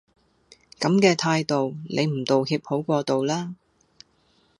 [0.79, 3.53] 咁嘅態度，你唔道歉好過道啦